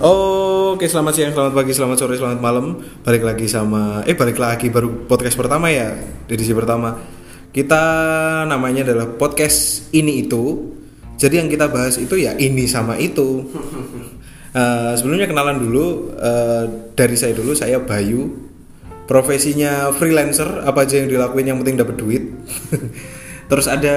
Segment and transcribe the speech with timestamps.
[0.00, 2.80] Oke, selamat siang, selamat pagi, selamat sore, selamat malam.
[3.04, 5.92] Balik lagi sama eh balik lagi baru podcast pertama ya,
[6.24, 6.96] edisi pertama.
[7.52, 7.84] Kita
[8.48, 10.72] namanya adalah podcast ini itu.
[11.20, 13.28] Jadi yang kita bahas itu ya ini sama itu.
[14.50, 18.50] Eh, sebelumnya kenalan dulu eh, dari saya dulu, saya Bayu.
[19.06, 22.34] Profesinya freelancer, apa aja yang dilakuin yang penting dapat duit.
[23.50, 23.96] Terus ada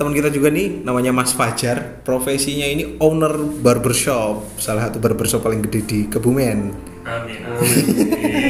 [0.00, 2.00] teman kita juga nih namanya Mas Fajar.
[2.00, 6.72] Profesinya ini owner barbershop, salah satu barbershop paling gede di Kebumen.
[7.04, 7.40] Amin.
[7.44, 7.84] Amin.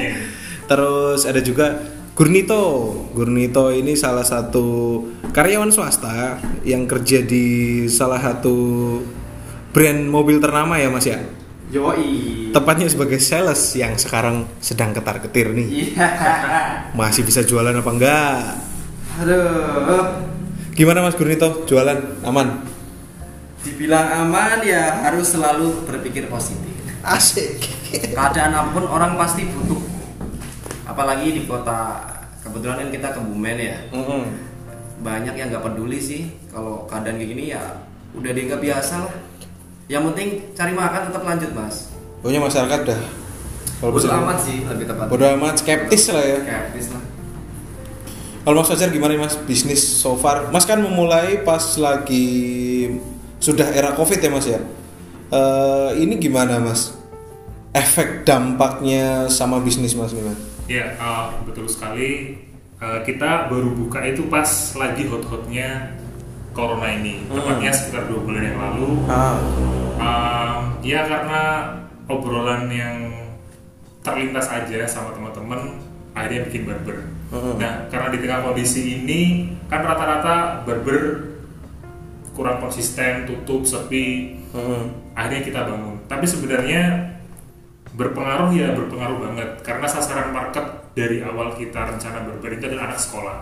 [0.71, 1.83] Terus ada juga
[2.15, 2.63] Gurnito.
[3.11, 5.03] Gurnito ini salah satu
[5.35, 8.55] karyawan swasta yang kerja di salah satu
[9.75, 11.27] brand mobil ternama ya Mas ya.
[11.75, 12.55] Yoi.
[12.55, 15.91] Tepatnya sebagai sales yang sekarang sedang ketar-ketir nih.
[15.91, 16.07] Iya.
[16.95, 18.39] Masih bisa jualan apa enggak?
[19.27, 20.36] Aduh.
[20.77, 21.65] Gimana Mas Gurnito?
[21.65, 22.61] Jualan aman?
[23.65, 26.69] Dibilang aman ya harus selalu berpikir positif.
[27.01, 27.65] Asik.
[28.13, 29.81] Keadaan apa pun orang pasti butuh.
[30.85, 32.05] Apalagi di kota
[32.45, 33.89] kebetulan kan kita Kebumen ya.
[35.01, 37.81] Banyak yang nggak peduli sih kalau keadaan kayak gini ya
[38.13, 39.17] udah dianggap biasa lah.
[39.89, 41.89] Yang penting cari makan tetap lanjut mas.
[42.21, 43.01] Pokoknya masyarakat dah
[43.81, 45.07] kalau Bodo bisa amat sih lebih tepat.
[45.09, 46.39] bodo amat skeptis lah ya.
[46.45, 46.96] Skeptis lah.
[48.47, 50.55] Kalau Mas Fajar gimana Mas bisnis so far?
[50.55, 52.95] Mas kan memulai pas lagi
[53.43, 54.63] sudah era Covid ya Mas ya.
[55.35, 56.95] Eh, ini gimana Mas?
[57.75, 60.39] Efek dampaknya sama bisnis Mas gimana?
[60.71, 62.39] Ya, uh, betul sekali.
[62.79, 64.47] Uh, kita baru buka itu pas
[64.79, 65.99] lagi hot-hotnya
[66.55, 68.89] corona ini, tepatnya sekitar dua bulan yang lalu.
[69.11, 69.37] Ah.
[69.99, 71.43] Um, ya karena
[72.07, 73.11] obrolan yang
[74.07, 75.83] terlintas aja sama teman-teman,
[76.15, 77.16] akhirnya bikin barber.
[77.37, 77.55] Mm-mm.
[77.57, 79.21] Nah, karena di tengah kondisi ini
[79.67, 81.29] kan rata-rata barber
[82.33, 84.41] kurang konsisten, tutup, sepi,
[85.13, 86.01] akhirnya kita bangun.
[86.05, 87.13] Tapi sebenarnya
[87.93, 93.01] berpengaruh ya berpengaruh banget karena sasaran market dari awal kita rencana barber itu adalah anak
[93.01, 93.39] sekolah.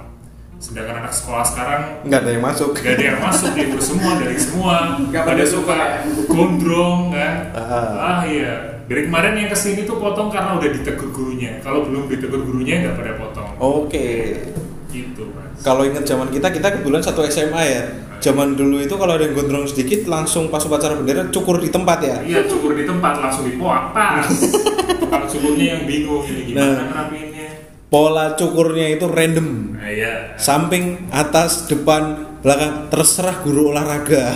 [0.54, 2.70] Sedangkan anak sekolah sekarang Nggak ada yang masuk.
[2.72, 6.30] gak ada yang masuk libur semua dari semua Nggak pada suka suka.
[6.30, 7.90] gondrong kan Ah.
[7.98, 12.06] ah iya dari kemarin yang ke sini tuh potong karena udah ditegur gurunya kalau belum
[12.06, 14.40] ditegur gurunya nggak pada potong Oke.
[14.88, 17.82] gitu mas Kalau ingat zaman kita, kita kebetulan satu SMA ya.
[18.16, 21.98] Zaman dulu itu kalau ada yang gondrong sedikit langsung pas upacara bendera cukur di tempat
[22.00, 22.16] ya.
[22.20, 24.24] iya cukur di tempat langsung dipoak pas
[25.02, 26.78] tukang cukurnya yang bingung ini gimana Nah.
[26.86, 27.48] ngerapiinnya
[27.84, 29.48] Pola cukurnya itu random.
[29.72, 32.02] nah, iya Samping, atas, depan,
[32.40, 34.34] belakang terserah guru olahraga.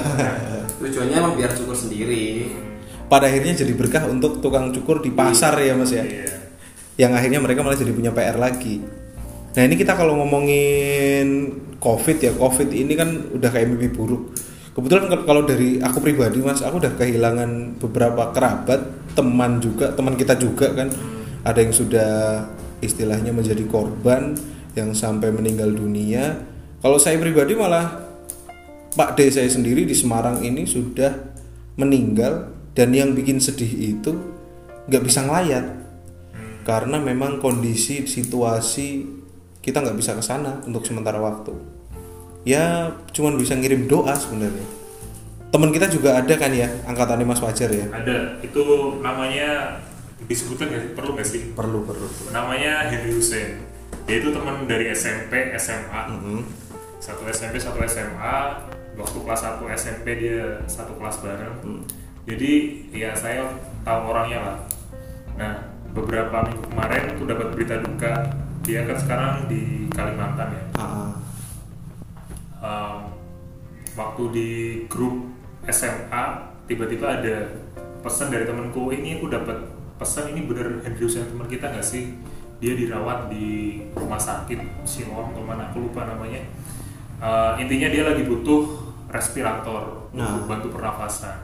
[0.77, 2.55] Tujuannya emang biar cukur sendiri.
[3.05, 6.03] Pada akhirnya jadi berkah untuk tukang cukur di pasar ya Mas ya.
[6.03, 6.29] iya
[6.99, 8.79] Yang akhirnya mereka malah jadi punya PR lagi.
[9.57, 14.35] Nah, ini kita kalau ngomongin Covid ya, Covid ini kan udah kayak mimpi buruk.
[14.77, 20.15] Kebetulan kal- kalau dari aku pribadi Mas, aku udah kehilangan beberapa kerabat, teman juga, teman
[20.15, 20.93] kita juga kan.
[21.43, 22.11] Ada yang sudah
[22.79, 24.39] istilahnya menjadi korban
[24.79, 26.39] yang sampai meninggal dunia.
[26.79, 28.07] Kalau saya pribadi malah
[28.95, 31.11] Pak D saya sendiri di Semarang ini sudah
[31.75, 34.15] meninggal dan yang bikin sedih itu
[34.87, 35.67] nggak bisa ngelayat
[36.63, 39.18] karena memang kondisi situasi
[39.69, 41.53] kita nggak bisa ke sana untuk sementara waktu.
[42.49, 44.65] Ya cuman bisa ngirim doa sebenarnya.
[45.53, 47.85] Teman kita juga ada kan ya angkatannya Mas Fajar ya?
[47.93, 48.41] Ada.
[48.41, 48.65] Itu
[49.05, 49.77] namanya
[50.25, 50.93] disebutkan sih?
[50.97, 51.43] perlu nggak sih?
[51.53, 52.09] Perlu perlu.
[52.33, 53.61] Namanya Henry Hussein.
[54.09, 56.41] Dia itu teman dari SMP SMA Mhm.
[56.99, 58.37] satu SMP satu SMA
[58.97, 61.57] waktu kelas 1 SMP dia satu kelas bareng.
[61.63, 61.83] Hmm.
[62.29, 62.53] jadi
[62.93, 63.41] ya saya
[63.81, 64.59] tahu orangnya lah.
[65.41, 65.53] Nah
[65.97, 68.13] beberapa minggu kemarin tuh dapat berita duka
[68.69, 70.65] dia kan sekarang di Kalimantan ya.
[70.77, 71.13] Ah,
[72.59, 73.15] Um,
[73.95, 74.49] waktu di
[74.91, 75.31] grup
[75.71, 76.25] SMA
[76.67, 77.47] tiba-tiba ada
[78.03, 79.63] pesan dari temanku ini aku dapat
[79.95, 82.19] pesan ini bener Henry Hussein teman kita nggak sih?
[82.59, 86.43] Dia dirawat di rumah sakit Siloam atau mana aku lupa namanya.
[87.23, 88.67] Uh, intinya dia lagi butuh
[89.07, 90.35] respirator Nah.
[90.35, 91.39] untuk bantu pernafasan.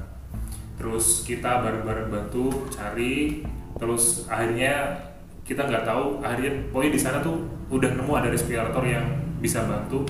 [0.74, 3.46] Terus kita bareng-bareng bantu cari
[3.78, 4.98] terus akhirnya
[5.44, 7.36] kita nggak tahu akhirnya pokoknya di sana tuh
[7.68, 9.04] udah nemu ada respirator yang
[9.38, 10.08] bisa bantu.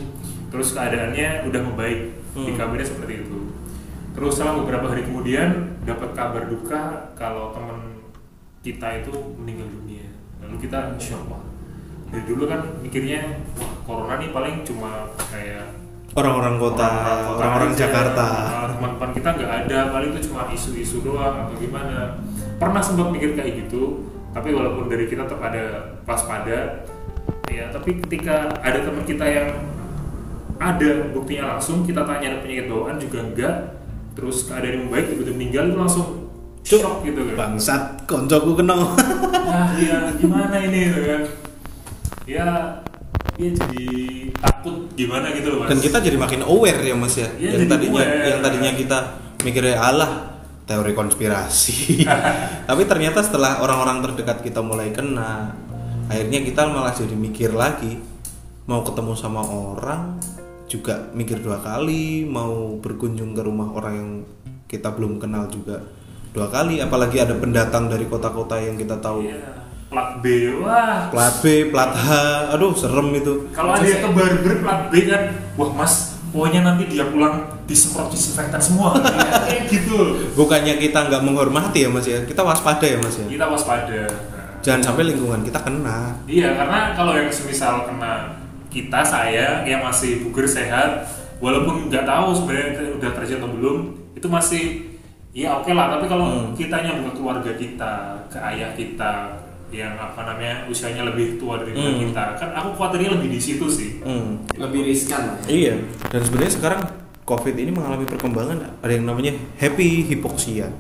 [0.48, 2.00] Terus keadaannya udah membaik
[2.34, 2.58] di Hmm.
[2.58, 3.38] kabarnya seperti itu.
[4.14, 7.98] Terus setelah beberapa hari kemudian dapat kabar duka kalau teman
[8.62, 10.06] kita itu meninggal dunia.
[10.38, 11.42] Lalu kita shock wah.
[12.14, 15.66] Dari dulu kan mikirnya wah corona nih paling cuma kayak
[16.14, 16.90] orang-orang kota
[17.34, 17.74] orang-orang.
[17.74, 18.26] Jakarta.
[18.46, 22.22] Nah, teman-teman kita nggak ada paling itu cuma isu-isu doang atau gimana.
[22.62, 26.84] Pernah sempat mikir kayak gitu tapi walaupun dari kita tetap ada waspada
[27.46, 29.48] ya tapi ketika ada teman kita yang
[30.58, 33.54] ada buktinya langsung kita tanya ada penyakit bawaan juga enggak
[34.18, 36.08] terus keadaan yang baik tiba-tiba meninggal itu langsung
[36.64, 37.36] Cuk, shock gitu kan.
[37.36, 38.72] bangsat koncoku kena.
[39.44, 41.22] Ah ya gimana ini gitu kan.
[42.24, 42.46] Ya
[43.36, 43.86] ya jadi
[44.40, 45.76] takut gimana gitu loh mas.
[45.76, 47.28] Dan kita jadi makin aware ya mas ya.
[47.36, 48.24] Iya, yang tadinya aware.
[48.32, 48.98] yang tadinya kita
[49.44, 50.33] mikirnya alah
[50.64, 52.04] teori konspirasi.
[52.68, 55.64] Tapi ternyata setelah orang-orang terdekat kita mulai kena
[56.08, 57.96] akhirnya kita malah jadi mikir lagi
[58.68, 60.20] mau ketemu sama orang
[60.68, 64.10] juga mikir dua kali mau berkunjung ke rumah orang yang
[64.68, 65.84] kita belum kenal juga
[66.34, 69.22] dua kali apalagi ada pendatang dari kota-kota yang kita tahu.
[69.22, 70.24] Iya, plat B
[70.58, 71.08] wah.
[71.12, 72.08] Plat B, plat H,
[72.56, 73.48] aduh serem itu.
[73.54, 75.22] Kalau ada yang ke barber plat B kan
[75.54, 78.98] wah mas pokoknya nanti dia pulang disemprot disinfektan semua.
[79.46, 80.18] Kayak gitu.
[80.34, 82.18] Bukannya kita nggak menghormati ya mas ya?
[82.26, 83.26] Kita waspada ya mas ya?
[83.30, 84.02] Kita waspada.
[84.10, 86.18] Nah, jangan sampai lingkungan kita kena.
[86.26, 88.34] Iya karena kalau yang semisal kena
[88.66, 91.06] kita saya yang masih bugar sehat
[91.38, 93.76] walaupun nggak tahu sebenarnya udah terjadi atau belum
[94.18, 94.64] itu masih
[95.30, 95.94] ya oke lah.
[95.94, 96.50] Tapi kalau Hmm.
[96.58, 97.92] kita nyambung ke keluarga kita
[98.26, 99.12] ke ayah kita
[99.74, 101.98] yang apa namanya usianya lebih tua dari Hmm.
[102.06, 102.38] kita.
[102.38, 103.98] Kan aku khawatirnya lebih di situ sih.
[104.06, 104.46] Hmm.
[104.54, 105.50] lebih riskan lah ya.
[105.50, 105.74] iya.
[106.14, 106.80] Dan sebenarnya sekarang
[107.26, 108.78] covid ini mengalami perkembangan.
[108.78, 110.70] Ada yang namanya happy hipoksia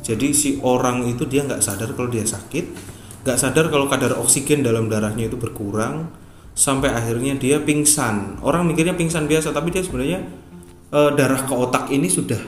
[0.00, 2.64] jadi si orang itu dia nggak sadar kalau dia sakit
[3.20, 6.08] nggak sadar kalau kadar oksigen dalam darahnya itu berkurang
[6.56, 8.40] sampai akhirnya dia pingsan.
[8.40, 10.24] Orang mikirnya pingsan biasa tapi dia sebenarnya
[10.90, 12.40] eh, darah ke otak ini sudah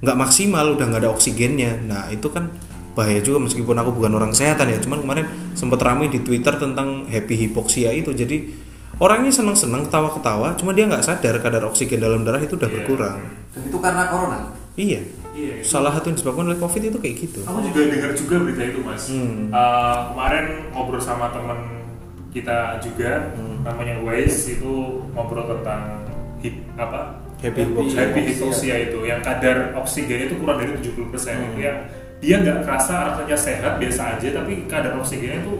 [0.00, 1.76] nggak maksimal udah nggak ada oksigennya.
[1.84, 2.48] Nah itu kan
[2.96, 7.04] bahaya juga meskipun aku bukan orang kesehatan ya cuman kemarin sempat ramai di twitter tentang
[7.04, 8.48] happy hipoksia itu jadi
[8.96, 12.76] orangnya seneng-seneng ketawa-ketawa cuma dia nggak sadar kadar oksigen dalam darah itu udah Iya.
[12.80, 13.18] berkurang
[13.52, 14.38] dan itu karena corona
[14.74, 15.00] iya
[15.32, 18.62] iya salah satu yang disebabkan oleh covid itu kayak gitu Aku juga dengar juga berita
[18.64, 19.04] itu mas.
[19.06, 19.52] Hmm.
[19.52, 21.58] Eh, kemarin ngobrol sama temen
[22.32, 23.60] kita juga, Hmm.
[23.60, 24.72] namanya Wais itu
[25.12, 26.04] ngobrol tentang
[26.40, 31.04] hip apa happy hipoksia happy hypoxia itu, yang kadar oksigen itu kurang dari 70%
[31.36, 31.48] Hmm.
[31.50, 31.74] itu ya
[32.22, 35.54] dia nggak kerasa rasanya sehat biasa aja, tapi kadar oksigennya itu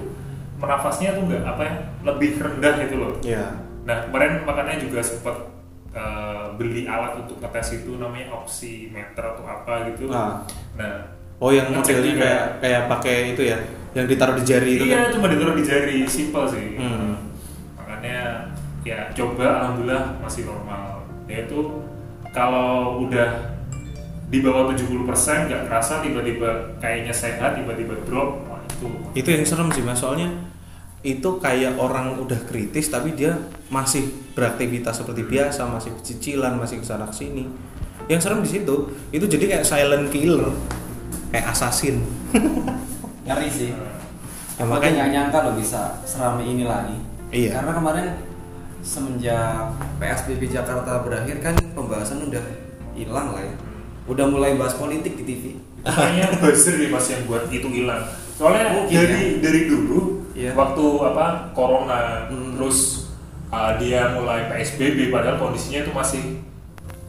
[0.56, 3.12] menafasnya tuh nggak apa ya lebih rendah gitu loh.
[3.20, 3.44] ya
[3.86, 5.36] Nah kemarin makanya juga sempat
[5.94, 10.10] eh, beli alat untuk ngetes itu namanya oximeter atau apa gitu.
[10.10, 10.42] Ah.
[10.74, 13.58] Nah oh yang modelnya kayak kayak pakai itu ya
[13.96, 16.76] yang ditaruh di jari itu Iya, kan cuma ditaruh di jari, simple sih.
[16.76, 17.32] Hmm.
[17.80, 18.48] Makanya
[18.84, 21.04] ya coba alhamdulillah masih normal.
[21.28, 21.80] Yaitu
[22.32, 23.55] kalau udah
[24.26, 25.06] di bawah 70%
[25.46, 28.86] nggak kerasa tiba-tiba kayaknya sehat, tiba-tiba drop, wah itu.
[29.14, 30.02] itu yang serem sih mas.
[30.02, 30.26] Soalnya
[31.06, 33.38] itu kayak orang udah kritis tapi dia
[33.70, 37.46] masih beraktivitas seperti biasa masih cicilan masih ke sana sini
[38.10, 40.50] yang serem di situ itu jadi kayak silent killer
[41.30, 42.02] kayak assassin.
[43.26, 43.70] Ngeri sih.
[44.56, 46.98] Ya, makanya makanya- nggak nyangka loh bisa serame ini lagi.
[47.26, 47.58] Iya.
[47.58, 48.06] karena kemarin
[48.86, 49.66] semenjak
[49.98, 52.38] PSBB Jakarta berakhir kan pembahasan udah
[52.94, 53.54] hilang lah ya
[54.06, 55.42] udah mulai bahas politik di TV
[55.82, 58.02] Kayaknya buzzer nih mas yang buat itu hilang.
[58.34, 59.98] Soalnya Mungkin, dari dari dulu
[60.32, 60.52] Iya.
[60.52, 62.52] waktu apa corona Hmm.
[62.54, 63.08] terus
[63.48, 66.22] uh, dia mulai PSBB padahal kondisinya itu masih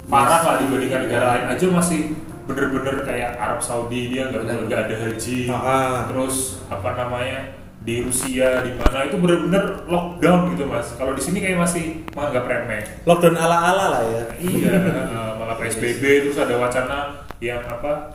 [0.08, 2.16] parah lah dibandingkan negara lain aja masih
[2.48, 6.08] bener-bener kayak Arab Saudi dia nggak ada haji Ah.
[6.08, 7.52] terus apa namanya
[7.88, 10.92] di Rusia di mana itu bener-bener lockdown gitu mas.
[11.00, 12.84] Kalau di sini kayak masih menganggap remeh.
[13.08, 14.24] Lockdown ala ala lah ya.
[14.44, 14.76] Iya
[15.08, 18.12] uh, malah PSBB terus ada wacana yang apa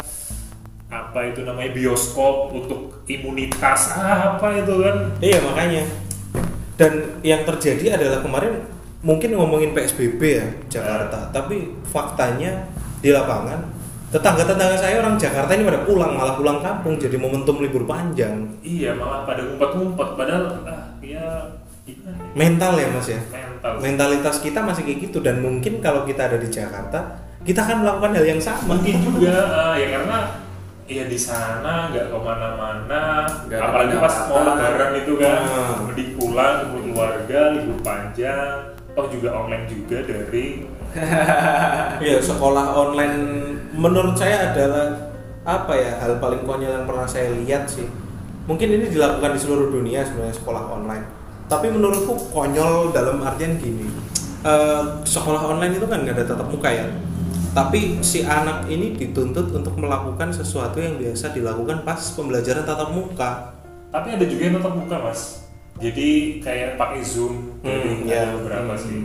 [0.93, 4.97] apa itu namanya bioskop untuk imunitas apa itu kan.
[5.25, 5.89] Iya makanya.
[6.77, 8.69] Dan yang terjadi adalah kemarin
[9.01, 11.33] mungkin ngomongin PSBB ya Jakarta.
[11.33, 12.69] Tapi faktanya
[13.01, 13.72] di lapangan
[14.13, 18.45] tetangga-tetangga saya orang Jakarta ini pada pulang malah pulang kampung jadi momentum libur panjang.
[18.61, 21.49] Iya malah pada ngumpet-ngumpet padahal ah ya
[21.89, 22.37] gimana ya?
[22.37, 23.21] mental ya mas ya?
[23.33, 23.73] Mental.
[23.81, 28.13] Mentalitas kita masih kayak gitu dan mungkin kalau kita ada di Jakarta kita akan melakukan
[28.21, 28.77] hal yang sama.
[28.77, 30.19] Mungkin juga ah, ya karena
[30.85, 35.79] ya di sana nggak ke mana-mana apalagi pas mau lebaran itu kan Ah.
[35.89, 40.69] mending pulang keluarga libur panjang toh juga online juga dari
[42.05, 43.19] Iya sekolah online
[43.73, 44.93] menurut saya adalah
[45.43, 47.87] apa ya hal paling konyol yang pernah saya lihat sih.
[48.45, 51.07] Mungkin ini dilakukan di seluruh dunia sebenarnya sekolah online.
[51.47, 53.87] Tapi menurutku konyol dalam artian gini
[54.43, 56.87] eh, sekolah online itu kan nggak ada tatap muka ya.
[57.53, 63.53] Tapi si anak ini dituntut untuk melakukan sesuatu yang biasa dilakukan pas pembelajaran tatap muka.
[63.93, 65.45] Tapi ada juga yang tetap muka mas.
[65.77, 68.29] Jadi kayak pakai zoom Hmm, ya.
[68.29, 68.83] ada beberapa Hmm.
[68.83, 69.01] sih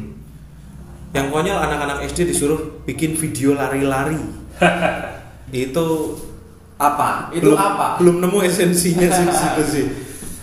[1.16, 4.20] yang konyol anak-anak SD disuruh bikin video lari-lari.
[5.54, 6.18] Itu
[6.78, 7.32] apa?
[7.32, 7.88] Itu belum, apa?
[7.98, 9.86] belum nemu esensinya sih situ sih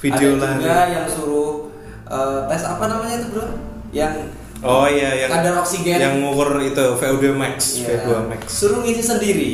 [0.03, 0.65] video ada lari.
[0.65, 1.71] juga yang suruh
[2.11, 3.47] eh, tes apa namanya itu bro?
[3.95, 5.97] Yang oh iya yang kadar oksigen.
[6.01, 8.03] yang ngukur itu VO2 max Iya.
[8.03, 8.41] VO2 max.
[8.51, 9.53] Suruh ngisi sendiri.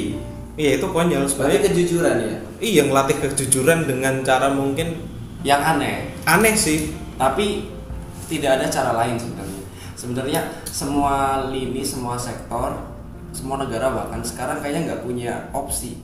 [0.56, 1.60] Iya itu konyol sebenarnya.
[1.68, 2.36] kejujuran ya?
[2.62, 5.04] Iya ngelatih kejujuran dengan cara mungkin
[5.44, 6.16] yang aneh.
[6.24, 6.96] Aneh sih.
[7.20, 7.68] Tapi
[8.30, 9.39] tidak ada cara lain sebenarnya
[10.00, 12.72] sebenarnya semua lini semua sektor
[13.30, 16.00] semua negara bahkan sekarang kayaknya nggak punya opsi.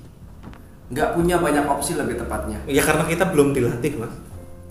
[0.92, 2.60] Nggak punya banyak opsi lebih tepatnya.
[2.68, 4.12] Ya karena kita belum dilatih mas.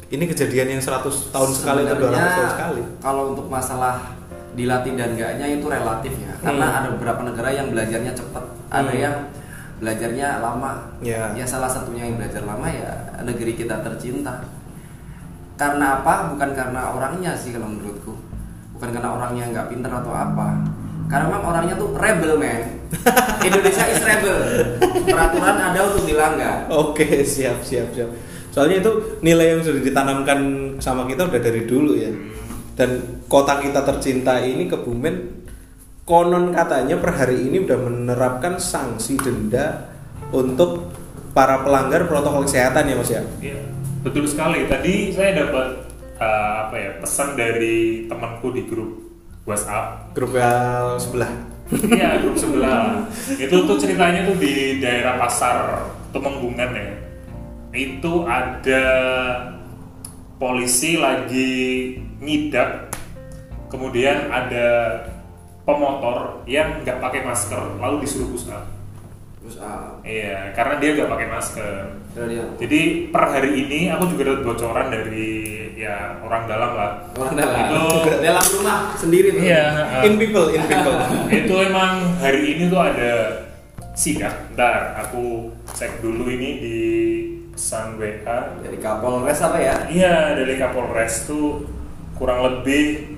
[0.08, 2.82] Ini kejadian yang 100 tahun sekali atau 200 Sebenarnya, tahun sekali.
[3.02, 4.14] kalau untuk masalah
[4.56, 6.32] dilatih dan enggaknya itu relatif ya.
[6.40, 6.78] Karena Hmm.
[6.80, 8.44] ada beberapa negara yang belajarnya cepat.
[8.72, 9.04] Ada Hmm.
[9.04, 9.16] yang
[9.76, 10.72] belajarnya lama.
[11.04, 11.36] Ya.
[11.44, 12.88] salah satunya yang belajar lama ya
[13.28, 14.40] negeri kita tercinta.
[15.60, 16.32] Karena apa?
[16.32, 18.16] Bukan karena orangnya sih kalau menurutku
[18.76, 20.50] bukan karena orangnya nggak pinter atau apa
[21.06, 22.62] karena memang orangnya tuh rebel man
[23.48, 24.38] Indonesia is rebel
[25.06, 28.10] peraturan ada untuk dilanggar Oke, siap, siap, siap.
[28.56, 30.40] Soalnya itu nilai yang sudah ditanamkan
[30.80, 32.08] sama kita udah dari dulu ya.
[32.72, 35.44] Dan kota kita tercinta ini Kebumen
[36.08, 39.92] konon katanya per hari ini udah menerapkan sanksi denda
[40.32, 40.88] untuk
[41.36, 43.22] para pelanggar protokol kesehatan ya Mas ya.
[43.44, 43.60] Iya,
[44.08, 44.72] betul sekali.
[44.72, 45.85] Tadi saya dapat
[46.20, 48.92] uh, apa ya pesan dari temanku di grup
[49.46, 50.16] WhatsApp.
[50.18, 51.32] Grup yang sebelah.
[51.70, 53.10] Iya, grup sebelah.
[53.38, 55.82] Itu tuh ceritanya tuh di daerah pasar
[56.14, 56.90] Temenggungan ya.
[57.76, 58.86] Itu ada
[60.40, 62.96] polisi lagi ngidak,
[63.68, 65.02] kemudian ada
[65.68, 68.75] pemotor yang nggak pakai masker, lalu disuruh push up.
[69.46, 71.76] Terus ah, Iya, karena dia nggak pakai masker.
[72.58, 72.82] Jadi
[73.14, 75.30] per hari ini aku juga dapat bocoran dari
[75.78, 76.92] ya orang dalam lah.
[77.14, 77.86] orang dalam Itu
[78.26, 80.02] dalam rumah sendiri tuh iya.
[80.02, 80.98] uh, In people, in people.
[81.46, 83.46] itu emang hari ini tuh ada
[83.94, 84.34] sidak.
[84.58, 86.80] Ntar aku cek dulu ini di
[87.54, 88.58] pesan WA.
[88.66, 91.70] dari Kapolres apa ya Iya dari Kapolres tuh
[92.18, 93.14] kurang lebih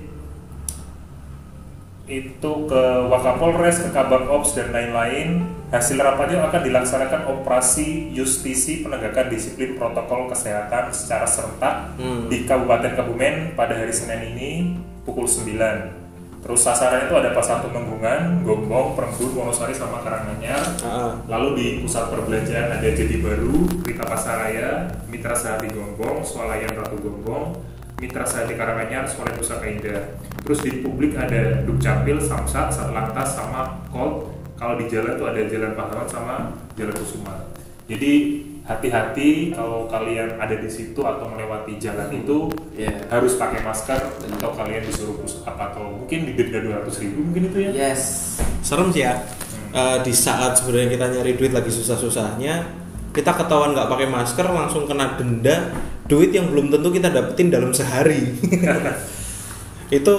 [2.08, 5.57] itu ke Wakapolres, ke Kabak Ops dan lain-lain.
[5.68, 12.24] Hasil rapatnya akan dilaksanakan operasi justisi penegakan disiplin protokol kesehatan secara serentak Hmm.
[12.26, 14.50] di Kabupaten Kebumen pada hari Senin ini
[15.04, 15.92] pukul 9.
[16.38, 20.62] Terus sasarannya itu ada Pasar Temenggungan, Gombong, Perembun, Wonosari sama Karanganyar.
[20.80, 26.96] Ah, Lalu di pusat perbelanjaan ada Jati Baru, Rita Pasaraya, Mitra Sehati Gombong, Swalayan Ratu
[26.96, 27.58] Gombong,
[27.98, 30.14] Mitra Sehati Karanganyar, Swalayan Pusaka Indah.
[30.40, 34.37] Terus di publik ada Dukcapil, Samsat, Satlantas, sama Colt.
[34.58, 36.36] Kalau di jalan tuh ada Jalan Pahlawan sama
[36.74, 37.34] Jalan Kusuma.
[37.86, 42.92] Jadi hati-hati kalau kalian ada di situ atau melewati jalan itu Iya.
[43.08, 43.96] harus pakai masker
[44.36, 47.70] atau kalian disuruh push up atau mungkin didenda 200 ribu mungkin itu ya.
[47.72, 49.24] yes serem sih ya.
[49.72, 52.54] Eh, di saat sebenarnya kita nyari duit lagi susah-susahnya,
[53.12, 55.72] kita ketahuan nggak pakai masker langsung kena denda
[56.04, 58.36] duit yang belum tentu kita dapetin dalam sehari.
[59.88, 60.14] itu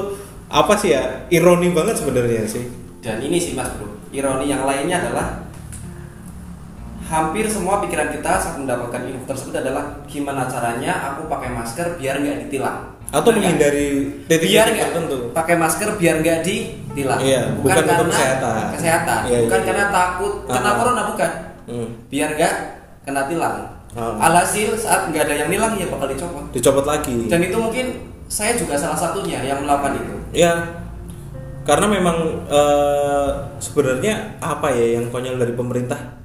[0.50, 1.30] apa sih ya?
[1.30, 2.66] Ironi banget sebenarnya sih.
[3.00, 5.28] dan ini sih mas bro ironi yang lainnya adalah
[7.04, 12.16] hampir semua pikiran kita saat mendapatkan info tersebut adalah gimana caranya aku pakai masker biar
[12.18, 13.58] nggak ditilang Atau Benar nggak?
[13.58, 13.88] menghindari
[14.22, 15.18] biar titik-titik nggak tertentu.
[15.34, 18.54] pakai masker biar nggak ditilang Iya, bukan untuk karena kesehatan.
[18.72, 19.66] kesehatan Iya, bukan iya.
[19.66, 20.76] karena takut kena Ah.
[20.76, 21.32] corona bukan
[21.66, 21.90] Hmm.
[22.08, 22.54] biar nggak
[23.04, 23.56] kena tilang
[23.90, 24.14] Ah.
[24.20, 27.26] alhasil saat nggak ada yang nilang ya bakal dicopot Dicopot lagi.
[27.26, 27.86] dan itu mungkin
[28.28, 30.54] saya juga salah satunya yang melakukan itu Ya,
[31.70, 32.18] karena memang
[32.50, 33.30] eh,
[33.62, 36.18] sebenarnya apa ya yang konyol dari pemerintah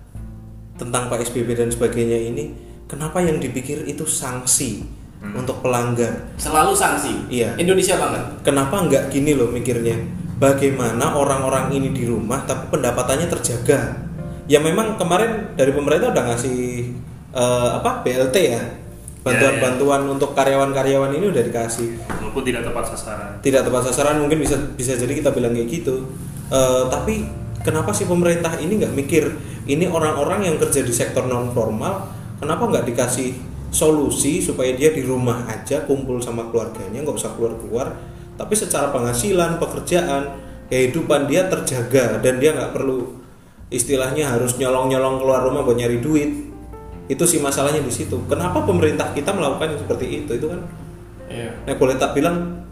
[0.81, 2.57] tentang PSBB dan sebagainya ini,
[2.89, 4.89] kenapa yang dipikir itu sanksi
[5.25, 6.33] untuk pelanggar?
[6.41, 7.57] selalu sanksi Iya.
[7.57, 9.97] Indonesia banget Kenapa nggak gini loh mikirnya?
[10.41, 14.01] Bagaimana orang-orang ini di rumah tapi pendapatannya terjaga?
[14.45, 16.89] Ya memang kemarin dari pemerintah udah ngasih
[17.33, 18.63] eh, apa BLT ya,
[19.25, 21.97] bantuan-bantuan untuk karyawan-karyawan ini udah dikasih.
[22.21, 23.31] Walaupun tidak tepat sasaran.
[23.41, 26.05] tidak tepat sasaran mungkin bisa bisa jadi kita bilang kayak gitu.
[26.53, 27.25] Eh, tapi
[27.65, 29.25] kenapa sih pemerintah ini nggak mikir
[29.65, 33.33] ini orang-orang yang kerja di sektor non formal kenapa nggak dikasih
[33.73, 37.87] solusi supaya dia di rumah aja kumpul sama keluarganya nggak usah keluar keluar
[38.37, 40.37] tapi secara penghasilan pekerjaan
[40.69, 43.17] kehidupan dia terjaga dan dia nggak perlu
[43.73, 46.31] istilahnya harus nyolong nyolong keluar rumah buat nyari duit
[47.07, 50.63] itu sih masalahnya di situ kenapa pemerintah kita melakukan yang seperti itu itu kan
[51.25, 51.51] Iya.
[51.65, 52.63] Nah boleh tak bilang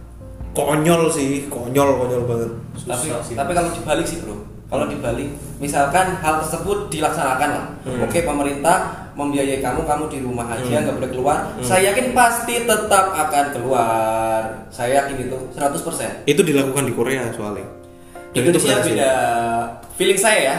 [0.53, 2.51] konyol sih, konyol konyol banget.
[2.79, 3.35] tapi Susah sih.
[3.35, 4.37] tapi kalau dibalik sih bro
[4.67, 8.01] kalau dibalik misalkan hal tersebut dilaksanakan lah Hmm.
[8.01, 8.77] oke pemerintah
[9.13, 10.83] membiayai kamu kamu di rumah aja Hmm.
[10.83, 11.61] nggak boleh keluar Hmm.
[11.63, 17.65] saya yakin pasti tetap akan keluar saya yakin itu 100% Itu dilakukan di Korea soalnya.
[18.33, 18.89] Dan itu Indonesia berhasil.
[18.91, 19.13] beda
[19.95, 20.57] feeling saya ya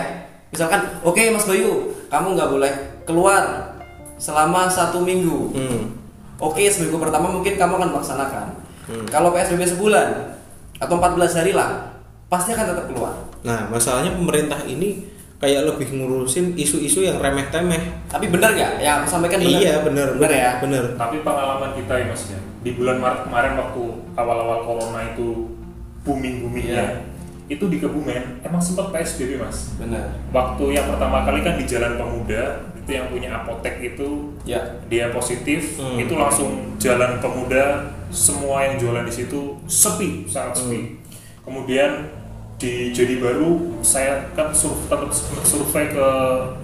[0.50, 1.72] misalkan oke Mas Bayu
[2.08, 2.74] kamu nggak boleh
[3.04, 3.74] keluar
[4.16, 5.84] selama satu minggu Hmm.
[6.40, 8.46] Oke, seminggu pertama mungkin kamu akan melaksanakan.
[8.84, 9.06] Hmm.
[9.08, 10.36] Kalau PSBB sebulan
[10.76, 11.96] atau 14 hari lah,
[12.28, 13.16] pasti akan tetap keluar.
[13.42, 15.08] Nah masalahnya pemerintah ini
[15.40, 18.80] kayak lebih ngurusin isu-isu yang remeh temeh Tapi benar nggak?
[18.80, 19.60] Yang aku sampaikan benar.
[19.60, 20.52] iya bener Benar ya.
[20.60, 23.84] bener Tapi pengalaman kita ya mas ya, di bulan Maret kemarin waktu
[24.16, 25.52] awal-awal corona itu
[26.04, 27.08] booming-boomingnya,
[27.48, 29.72] itu di Kebumen emang sempat PSBB mas.
[29.76, 30.12] Benar.
[30.32, 34.60] Waktu yang pertama kali kan di Jalan Pemuda, yang punya apotek itu Ya.
[34.86, 35.96] dia positif, Hmm.
[35.96, 40.78] itu langsung Jalan Pemuda, semua yang jualan di situ sepi, sangat sepi.
[40.78, 40.90] Hmm.
[41.44, 41.92] Kemudian
[42.56, 45.12] di Jadi Baru saya kan sur tetap
[45.44, 46.08] survei ke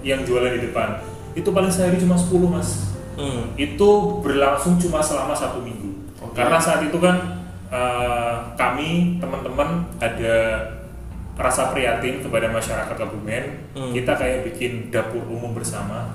[0.00, 0.96] yang jualan di depan,
[1.32, 3.52] itu paling sehari cuma 10 mas Hmm.
[3.54, 6.32] itu berlangsung cuma selama satu minggu Oke.
[6.32, 7.36] karena saat itu kan
[7.68, 10.36] eh, kami teman-teman ada
[11.40, 13.90] rasa prihatin kepada masyarakat Kebumen Hmm.
[13.90, 16.12] kita kayak bikin dapur umum bersama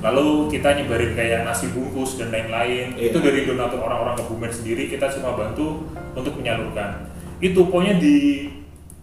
[0.00, 3.08] lalu kita nyebarin kayak nasi bungkus dan lain-lain Iya.
[3.08, 7.06] itu dari donatur orang-orang Kebumen sendiri kita cuma bantu untuk menyalurkan
[7.38, 8.48] itu pokoknya di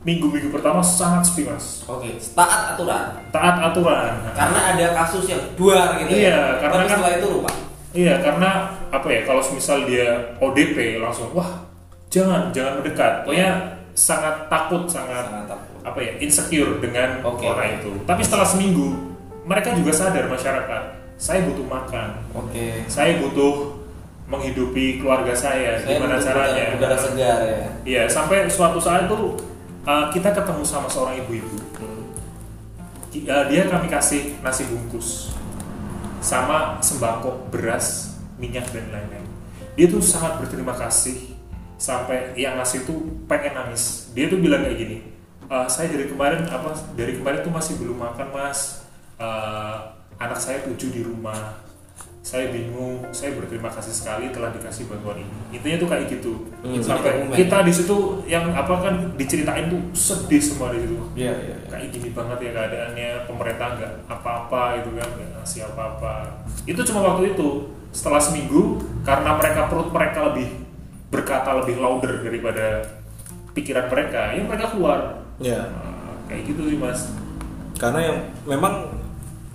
[0.01, 2.09] minggu-minggu pertama sangat sepi mas Oke.
[2.31, 3.05] Taat aturan.
[3.29, 6.37] taat aturan Karena ada kasus yang dua gitu Iya, ya.
[6.57, 7.51] karena Tapi kan- setelah itu lupa.
[7.91, 8.49] Iya, karena
[8.87, 9.21] apa ya?
[9.21, 10.07] Kalau misal dia
[10.39, 11.67] ODP langsung, wah
[12.07, 13.27] jangan jangan mendekat.
[13.27, 13.49] Pokoknya
[13.93, 15.79] sangat takut, sangat, Sangat takut.
[15.81, 17.45] apa ya insecure dengan Oke.
[17.45, 17.91] orang itu.
[18.03, 20.83] Tapi setelah seminggu, mereka juga sadar masyarakat,
[21.15, 22.85] saya butuh makan, Oke.
[22.85, 23.77] saya butuh
[24.25, 25.75] menghidupi keluarga saya.
[25.79, 26.63] Saya Gimana caranya?
[26.79, 27.61] udara- segar ya.
[27.83, 29.35] Iya, sampai suatu saat itu
[29.83, 31.59] uh, kita ketemu sama seorang ibu-ibu.
[33.11, 35.35] Ki- uh, dia kami kasih nasi bungkus
[36.23, 39.27] sama sembako, beras, minyak dan lain-lain.
[39.75, 41.30] Dia tuh sangat berterima kasih
[41.81, 44.13] sampai yang ngasih tuh pengen nangis.
[44.13, 44.97] Dia tuh bilang kayak gini,
[45.49, 48.85] "Eh, saya dari kemarin apa dari kemarin tuh masih belum makan mas.
[49.17, 49.77] Eh,
[50.21, 51.57] anak saya tujuh di rumah.
[52.21, 53.01] Saya bingung.
[53.09, 55.57] Saya berterima kasih sekali telah dikasih bantuan ini.
[55.57, 56.33] Intinya tuh kayak gitu.
[56.61, 56.77] Hmm.
[56.77, 61.55] Sampai kita di situ yang apa kan diceritain tuh sedih semua di situ Iya, iya.
[61.65, 67.03] kayak gini banget ya keadaannya pemerintah nggak apa-apa gitu kan nggak ngasih apa-apa itu cuma
[67.03, 67.49] waktu itu
[67.91, 70.47] setelah seminggu karena mereka perut mereka lebih
[71.41, 72.65] berkata lebih louder daripada
[73.57, 74.99] pikiran mereka ya mereka keluar.
[75.41, 75.73] Ya.
[75.73, 77.09] Nah, kayak gitu sih mas.
[77.81, 78.93] Karena yang memang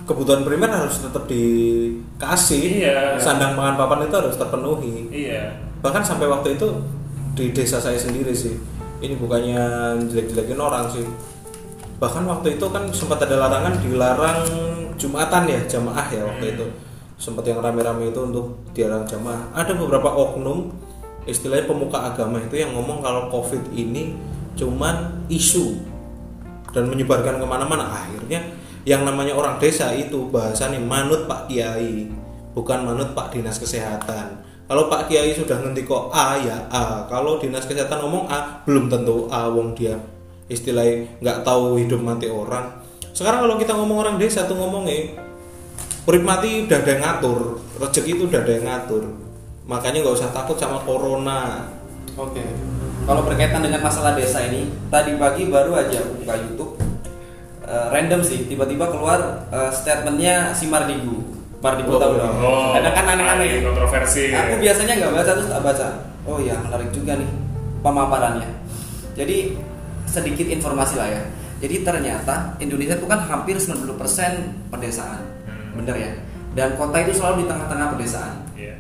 [0.03, 2.83] kebutuhan primer harus tetap dikasih.
[2.83, 3.15] Iya.
[3.23, 5.07] sandang pangan papan itu harus terpenuhi.
[5.15, 5.63] Iya.
[5.79, 6.67] Bahkan sampai waktu itu
[7.39, 8.59] di desa saya sendiri sih
[8.99, 11.07] ini bukannya jelek-jelekin orang sih.
[12.03, 14.43] Bahkan waktu itu kan sempat ada larangan dilarang
[14.99, 16.67] jumatan ya jamaah ya waktu itu.
[17.17, 19.55] Sempat yang rame-rame itu untuk dilarang jamaah.
[19.55, 20.86] Ada beberapa oknum
[21.27, 24.15] istilahnya pemuka agama itu yang ngomong kalau covid ini
[24.57, 25.77] cuman isu
[26.73, 27.87] dan menyebarkan ke mana-mana.
[27.87, 28.41] Akhirnya
[28.87, 32.09] yang namanya orang desa itu bahasanya manut Pak Kiai
[32.55, 34.47] bukan manut Pak Dinas Kesehatan.
[34.67, 37.05] Kalau Pak Kiai sudah ngerti kok A ya A.
[37.11, 39.51] Kalau Dinas Kesehatan ngomong A belum tentu A.
[39.51, 39.99] Wong dia
[40.47, 42.83] istilahnya nggak tahu hidup mati orang.
[43.11, 45.27] Sekarang kalau kita ngomong orang desa tuh ngomongnya
[46.07, 47.39] urip mati udah ada yang ngatur
[47.83, 49.05] rezeki itu udah ada yang ngatur
[49.67, 51.67] makanya nggak usah takut sama corona
[52.17, 52.41] Oke.
[53.05, 56.81] Kalau berkaitan dengan masalah desa ini, tadi pagi baru aja buka YouTube,
[57.61, 61.21] eh, random sih, tiba-tiba keluar eh, statementnya si Mardigu.
[61.61, 62.35] Mardigu Oh, tahu dong.
[62.41, 63.49] oh Kadang kan aneh-aneh.
[63.53, 65.87] aneh, kontroversi Aku biasanya nggak baca terus tak baca.
[66.25, 67.29] Oh ya menarik juga nih
[67.81, 68.49] pemaparannya.
[69.13, 69.61] Jadi
[70.07, 71.23] sedikit informasi lah ya.
[71.59, 73.93] Jadi ternyata Indonesia itu kan hampir 90%
[74.69, 75.77] pedesaan, Hmm.
[75.77, 76.11] bener ya.
[76.53, 78.73] Dan kota itu selalu di tengah-tengah pedesaan iya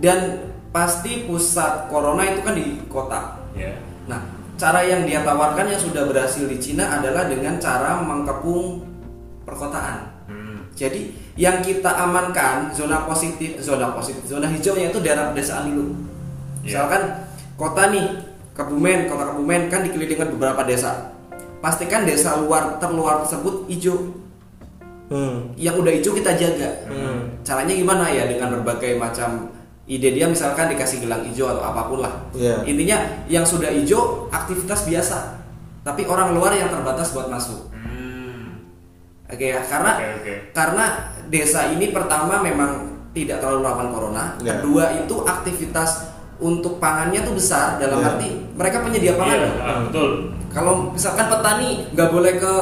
[0.00, 3.36] dan pasti pusat corona itu kan di kota.
[3.52, 3.76] iya
[4.10, 4.26] Nah,
[4.58, 8.82] cara yang dia tawarkan yang sudah berhasil di Cina adalah dengan cara mengkepung
[9.46, 10.26] perkotaan.
[10.26, 10.66] Hmm.
[10.74, 15.94] Jadi yang kita amankan zona positif, zona positif, zona hijaunya itu daerah pedesaan dulu.
[16.66, 16.66] Iya.
[16.66, 17.02] Misalkan
[17.54, 18.06] kota nih,
[18.50, 21.14] Kebumen, kota Kebumen kan dikelilingi dengan beberapa desa.
[21.62, 23.96] Pastikan desa luar terluar tersebut hijau.
[25.12, 25.54] hmm.
[25.54, 26.70] Yang udah hijau kita jaga.
[26.90, 27.38] Hmm.
[27.46, 29.59] Caranya gimana ya dengan berbagai macam
[29.90, 32.14] ide dia misalkan dikasih gelang hijau atau apa pun lah.
[32.30, 32.62] Iya.
[32.62, 35.42] Intinya yang sudah hijau aktivitas biasa.
[35.82, 37.72] Tapi orang luar yang terbatas buat masuk.
[37.74, 38.62] Hmm.
[39.26, 40.34] Oke ya, karena Oke, oke.
[40.52, 40.84] karena
[41.26, 44.24] desa ini pertama memang tidak terlalu rawan corona.
[44.38, 44.56] Ya.
[44.56, 46.06] Kedua itu aktivitas
[46.38, 48.14] untuk pangannya tuh besar dalam Ya.
[48.14, 49.34] arti mereka penyedia pangan.
[49.34, 49.54] iya loh.
[49.60, 50.10] ah, betul
[50.50, 52.52] Kalau misalkan petani nggak boleh ke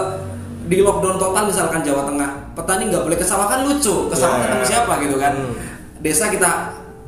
[0.67, 4.37] di lockdown total misalkan Jawa Tengah, petani nggak boleh ke sawah kan lucu, ke sawah
[4.37, 4.43] Ya.
[4.45, 5.33] ketemu siapa gitu kan?
[5.35, 5.55] Hmm.
[5.99, 6.51] Desa kita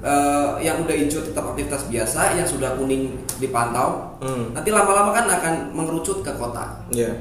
[0.00, 4.16] eh, yang udah hijau tetap aktivitas biasa, yang sudah kuning dipantau.
[4.20, 4.52] Hmm.
[4.56, 6.84] Nanti lama-lama kan akan mengerucut ke kota.
[6.92, 7.12] ya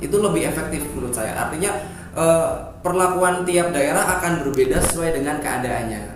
[0.00, 1.36] Itu lebih efektif menurut saya.
[1.36, 1.72] Artinya
[2.16, 2.50] eh,
[2.84, 6.14] perlakuan tiap daerah akan berbeda sesuai dengan keadaannya.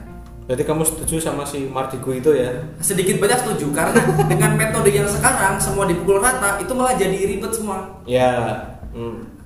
[0.49, 2.49] Jadi kamu setuju sama si Mardigu itu ya?
[2.81, 4.01] Sedikit banyak setuju karena
[4.33, 8.01] dengan metode yang sekarang semua dipukul rata itu malah jadi ribet semua.
[8.09, 8.65] Ya.
[8.97, 9.38] Hmm.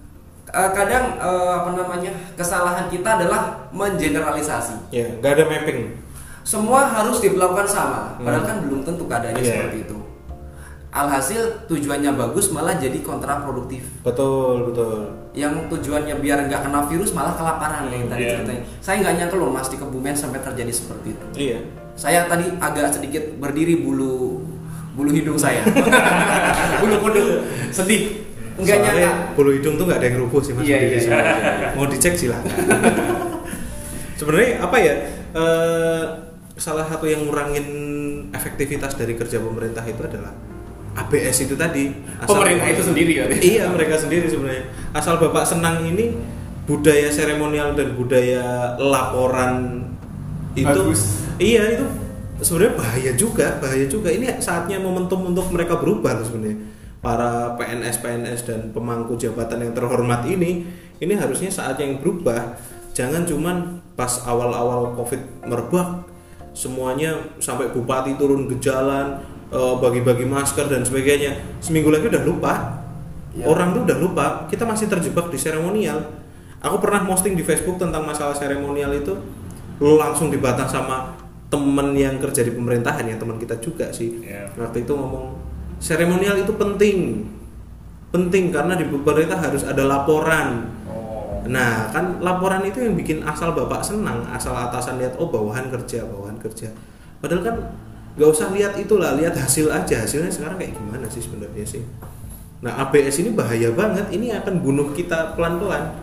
[0.52, 4.90] Eh, kadang eh, apa namanya kesalahan kita adalah mengeneralisasi.
[4.90, 5.80] ya nggak ada mapping
[6.42, 8.50] Semua harus diperlakukan sama, padahal Hmm.
[8.50, 9.50] kan belum tentu keadaannya Iya.
[9.56, 9.94] seperti itu.
[10.90, 13.80] Alhasil tujuannya bagus malah jadi kontraproduktif.
[14.02, 18.32] betul betul Yang tujuannya biar nggak kena virus malah kelaparan yang tadi Iya.
[18.36, 18.62] ceritain.
[18.78, 21.26] Saya nggak nyangka loh mas di Kebumen sampai terjadi seperti itu.
[21.40, 21.58] iya
[21.94, 24.42] Saya tadi agak sedikit berdiri bulu
[24.92, 25.64] bulu hidung saya,
[26.80, 27.26] bulu kuduk
[27.70, 28.28] sedih.
[28.62, 29.34] Nggak Soalnya nyangka.
[29.34, 31.18] bulu hidung tuh nggak ada yang rubuh sih mas Iya, iya, iya.
[31.76, 32.46] mau dicek silakan
[34.18, 34.94] sebenarnya apa ya
[35.34, 36.02] eh,
[36.54, 37.66] salah satu yang ngurangin
[38.30, 40.30] efektivitas dari kerja pemerintah itu adalah
[40.92, 41.88] ABS itu tadi
[42.22, 43.28] Pemerintah itu sendiri kan?
[43.56, 46.12] iya mereka sendiri sebenarnya asal bapak senang ini
[46.62, 49.82] budaya seremonial dan budaya laporan
[50.52, 51.26] itu Bagus.
[51.40, 51.84] iya itu
[52.38, 56.60] sebenarnya bahaya juga bahaya juga ini saatnya momentum untuk mereka berubah sebenarnya
[57.02, 60.62] para PNS PNS dan pemangku jabatan yang terhormat ini
[61.02, 62.54] ini harusnya saatnya yang berubah
[62.94, 66.06] jangan cuman pas awal-awal covid merebak
[66.52, 69.18] semuanya sampai bupati turun ke jalan
[69.50, 72.54] eh, bagi-bagi masker dan sebagainya seminggu lagi udah lupa
[73.32, 73.48] Ya.
[73.48, 76.04] orang tuh udah lupa kita masih terjebak di seremonial
[76.60, 79.16] aku pernah posting di Facebook tentang masalah seremonial itu
[79.80, 81.16] lo langsung dibantah sama
[81.48, 84.52] temen yang kerja di pemerintahan ya teman kita juga sih Iya.
[84.60, 85.32] waktu itu ngomong
[85.82, 87.26] seremonial itu penting
[88.14, 90.70] penting karena di pemerintah harus ada laporan
[91.42, 91.48] Oh.
[91.48, 96.06] Nah, kan laporan itu yang bikin asal bapak senang, asal atasan lihat oh bawahan kerja,
[96.06, 96.70] bawahan kerja.
[97.18, 97.56] Padahal kan
[98.14, 100.06] nggak usah lihat itulah, lihat hasil aja.
[100.06, 101.82] Hasilnya sekarang kayak gimana sih sebenarnya sih?
[102.62, 104.06] Nah, ABS ini bahaya banget.
[104.14, 105.98] Ini akan bunuh kita pelan-pelan.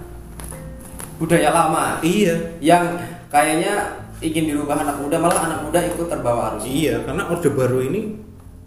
[1.19, 2.59] Budaya lama Iya.
[2.59, 2.99] yang
[3.31, 6.67] kayaknya ingin dirubah anak muda malah anak muda ikut terbawa arus.
[6.67, 8.15] Iya, karena Orde Baru ini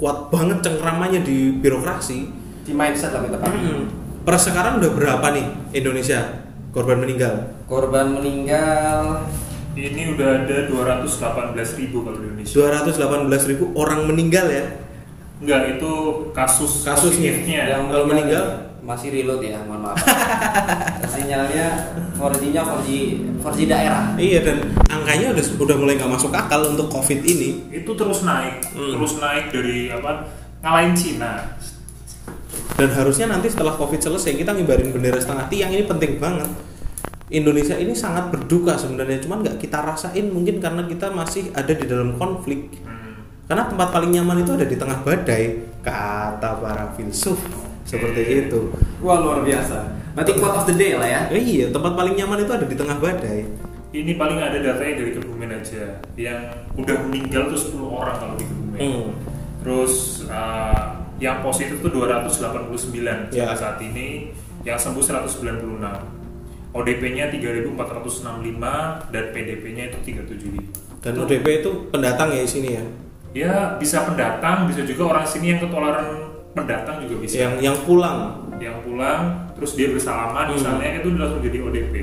[0.03, 2.27] kuat banget cengkramannya di birokrasi.
[2.67, 3.71] Di mindset lebih tepatnya.
[3.71, 3.87] Hmm.
[4.27, 5.47] Per sekarang udah berapa nih
[5.79, 6.43] Indonesia
[6.75, 7.55] korban meninggal?
[7.71, 9.31] Korban meninggal
[9.73, 12.55] Ini udah ada 218 ribu kalau di Indonesia.
[12.93, 14.67] 218 ribu orang meninggal ya.
[15.41, 15.93] Enggak, itu
[16.37, 17.41] kasus Kasusnya.
[17.47, 18.72] yang Kalau meninggal?
[18.83, 19.99] Masih reload ya, mohon maaf.
[21.15, 21.67] Sinyalnya
[22.19, 22.89] 4G-nya 4G
[23.39, 24.05] 4G daerah.
[24.19, 24.59] Iya dan
[24.91, 27.71] angkanya udah udah mulai nggak masuk akal untuk COVID ini.
[27.71, 28.99] Itu terus naik, Hmm.
[28.99, 30.27] terus naik dari apa?
[30.67, 31.55] Ngalahin Cina.
[32.75, 36.51] Dan harusnya nanti setelah COVID selesai kita ngibarin bendera setengah tiang ini penting banget.
[37.33, 41.87] Indonesia ini sangat berduka sebenarnya, cuman nggak kita rasain mungkin karena kita masih ada di
[41.87, 42.83] dalam konflik.
[42.83, 43.25] Hmm.
[43.47, 48.61] Karena tempat paling nyaman itu ada di tengah badai, kata para filsuf seperti itu.
[49.03, 50.03] Wah luar biasa.
[50.13, 51.21] Berarti quote of the day lah ya.
[51.33, 53.49] Eh, iya, tempat paling nyaman itu ada di tengah badai.
[53.93, 56.01] Ini paling ada datanya dari Kebumen aja.
[56.17, 56.41] Yang
[56.81, 58.79] udah meninggal tuh 10 orang kalau di Kebumen.
[58.81, 59.09] Hmm.
[59.61, 63.53] Terus uh, yang positif tuh 289 Ya.
[63.53, 64.33] sampai saat ini,
[64.65, 65.53] yang sembuh 196.
[66.73, 71.05] ODP-nya 3465 dan PDP-nya itu 375.
[71.05, 72.85] Dan ODP itu pendatang ya di sini ya.
[73.33, 77.35] Ya bisa pendatang, bisa juga orang sini yang ketularan pendatang juga bisa.
[77.49, 78.19] Yang yang pulang
[78.63, 80.55] yang pulang terus dia bersalaman Hmm.
[80.55, 81.95] misalnya itu langsung jadi ODP.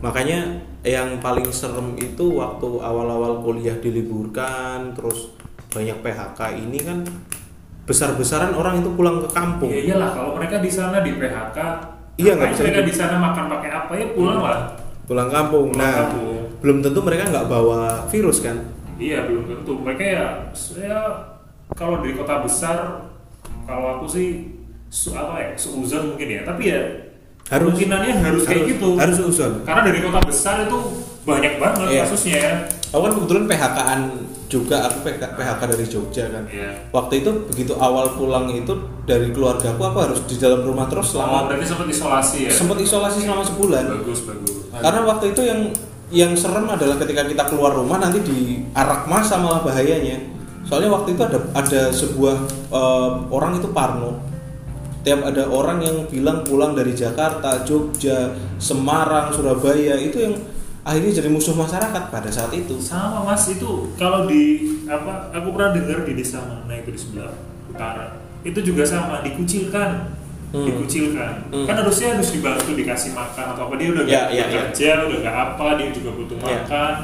[0.00, 0.38] Makanya
[0.86, 5.34] yang paling serem itu waktu awal-awal kuliah diliburkan, terus
[5.74, 7.04] banyak PHK ini kan
[7.86, 9.70] besar-besaran orang itu pulang ke kampung.
[9.70, 11.58] Ya iyalah kalau mereka di sana di PHK,
[12.16, 14.72] Iya, nggak bisa mereka di sana makan pakai apa ya pulang lah.
[15.04, 15.68] Pulang kampung.
[15.68, 16.48] Pulang nah, kampung.
[16.64, 18.56] belum tentu mereka nggak bawa virus kan?
[18.96, 19.76] Iya belum tentu.
[19.84, 20.24] Mereka ya
[20.56, 20.98] saya
[21.76, 23.04] kalau dari kota besar
[23.66, 24.26] kalau aku sih
[24.86, 26.40] su, apa ya seuzon mungkin ya.
[26.42, 26.80] Tapi ya
[27.46, 27.74] Harus.
[27.74, 28.88] kemungkinannya harus, kayak Harus- gitu.
[28.96, 29.52] harus seuzon.
[29.62, 30.78] Karena dari kota besar itu
[31.22, 32.02] banyak banget Iya.
[32.02, 32.38] kasusnya.
[32.38, 32.52] ya.
[32.94, 34.00] Aku kan kebetulan PHK-an
[34.46, 34.96] juga, aku
[35.34, 36.46] PHK dari Jogja kan.
[36.46, 36.70] Iya.
[36.88, 41.10] Waktu itu begitu awal pulang itu dari keluarga aku, aku harus di dalam rumah terus
[41.10, 42.50] Oh, selama berarti sempat isolasi ya.
[42.50, 43.84] sempat isolasi selama sebulan.
[44.00, 44.54] Bagus bagus.
[44.70, 45.60] Karena waktu itu yang
[46.06, 50.22] yang serem adalah ketika kita keluar rumah nanti diarak masa malah bahayanya.
[50.66, 52.36] Soalnya waktu itu ada ada sebuah
[52.70, 54.18] eh, orang itu Parno.
[55.00, 60.34] Tiap ada orang yang bilang pulang dari Jakarta, Jogja, Semarang, Surabaya itu yang
[60.82, 62.74] akhirnya jadi musuh masyarakat pada saat itu.
[62.78, 67.30] Sama mas itu kalau di apa aku pernah dengar di desa mana itu di sebelah
[67.66, 70.14] utara itu juga sama dikucilkan
[70.46, 70.62] Hmm.
[70.62, 71.66] dikucilkan Hmm.
[71.66, 74.46] kan harusnya harus dibantu dikasih makan atau apa dia udah Ya, gak ya, ya.
[74.70, 76.62] kerja udah gak apa dia juga butuh Ya.
[76.62, 76.94] makan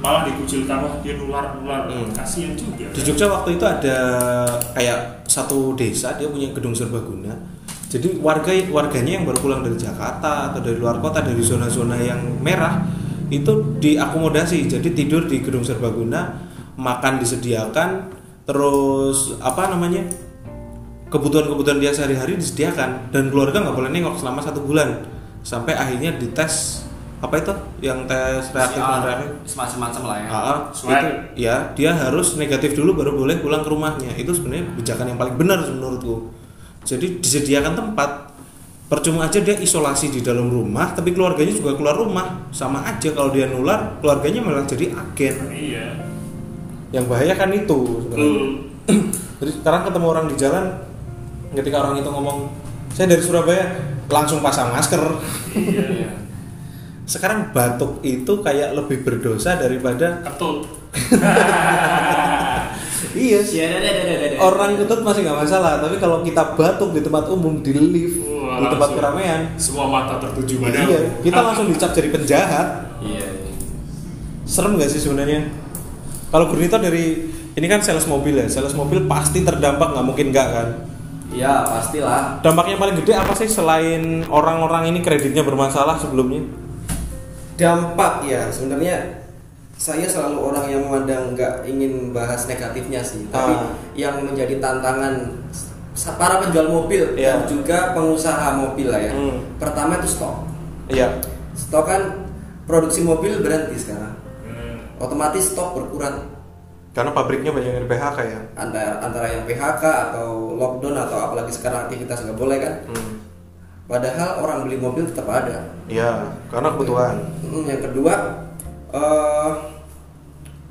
[0.00, 2.08] malah dikucilkan wah dia nular nular Hmm.
[2.12, 3.96] kasihan juga Di Jogja waktu itu ada
[4.72, 7.36] kayak satu desa dia punya gedung serbaguna.
[7.90, 12.22] Jadi warga warganya yang baru pulang dari Jakarta atau dari luar kota dari zona-zona yang
[12.38, 12.86] merah
[13.28, 14.66] itu diakomodasi.
[14.70, 16.38] Jadi tidur di gedung serbaguna,
[16.78, 18.14] makan disediakan,
[18.46, 20.06] terus apa namanya
[21.10, 25.02] kebutuhan-kebutuhan dia sehari-hari disediakan dan keluarga nggak boleh nengok selama satu bulan
[25.42, 26.86] sampai akhirnya dites
[27.20, 27.52] apa itu?
[27.84, 30.28] Yang tes reaktif non reaktif semacam-macam lah ya.
[30.72, 30.88] Swab.
[30.88, 34.16] itu ya dia harus negatif dulu baru boleh pulang ke rumahnya.
[34.16, 36.32] Itu sebenarnya kebijakan yang paling benar menurutku.
[36.88, 38.32] Jadi disediakan tempat.
[38.90, 42.50] Percuma aja dia isolasi di dalam rumah tapi keluarganya juga keluar rumah.
[42.50, 45.36] Sama aja kalau dia nular keluarganya malah jadi agen.
[45.52, 45.86] Iya.
[46.90, 48.16] Yang bahaya kan itu sebenarnya.
[48.16, 48.42] Betul.
[49.40, 50.64] Jadi sekarang ketemu orang di jalan
[51.56, 52.38] ketika orang itu ngomong
[52.92, 53.64] saya dari Surabaya
[54.10, 55.00] langsung pasang masker.
[55.54, 56.29] Iya.
[57.10, 60.62] Sekarang batuk itu kayak lebih berdosa daripada betul
[63.18, 64.36] iya Iya, ada, ada.
[64.38, 68.62] orang ketut masih nggak masalah tapi kalau kita batuk di tempat umum di lift Wah,
[68.62, 72.68] di tempat keramaian semua mata tertuju pada iya kita langsung dicap jadi penjahat
[73.00, 73.26] Iya.
[73.26, 73.52] iya.
[74.44, 75.48] serem nggak sih sebenarnya
[76.30, 80.48] kalau Gurnito dari ini kan sales mobil ya sales mobil pasti terdampak nggak mungkin nggak
[80.48, 80.68] kan
[81.30, 82.42] Iya, pastilah.
[82.42, 86.42] dampaknya paling gede apa sih selain orang-orang ini kreditnya bermasalah sebelumnya
[87.60, 89.20] dampak ya sebenarnya
[89.76, 93.72] saya selalu orang yang memandang nggak ingin bahas negatifnya sih tapi Ah.
[93.92, 95.40] yang menjadi tantangan
[96.16, 97.36] para penjual mobil Iya.
[97.36, 99.36] dan juga pengusaha mobil lah ya Hmm.
[99.56, 100.48] pertama itu stok
[100.88, 101.20] iya
[101.52, 102.02] stok kan
[102.64, 104.80] produksi mobil berhenti sekarang Hmm.
[104.96, 106.32] otomatis stok berkurang
[106.90, 111.86] karena pabriknya banyak yang PHK ya antara antara yang PHK atau lockdown atau apalagi sekarang
[111.86, 113.19] aktivitas nggak boleh kan hmm.
[113.90, 115.74] Padahal orang beli mobil tetap ada.
[115.90, 117.14] Iya karena kebutuhan.
[117.42, 118.14] Hmm, yang kedua
[118.94, 119.50] eh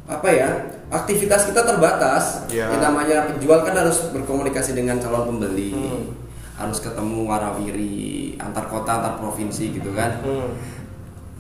[0.08, 0.50] apa ya
[0.88, 2.48] aktivitas kita terbatas.
[2.48, 2.72] Ya.
[2.72, 5.76] yang namanya penjual kan harus berkomunikasi dengan calon pembeli.
[5.76, 6.16] Hmm.
[6.60, 10.24] harus ketemu warawiri antar kota antar provinsi gitu kan.
[10.24, 10.56] Hmm.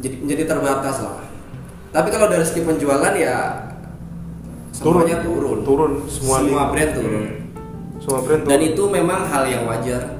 [0.03, 1.23] jadi menjadi terbatas lah.
[1.91, 3.67] Tapi kalau dari segi penjualan ya
[4.75, 5.63] semuanya turun.
[5.63, 5.91] turun.
[6.07, 6.71] Semua semua link.
[6.71, 7.23] brand turun.
[7.99, 8.51] Semua brand turun.
[8.51, 10.18] dan itu memang hal yang wajar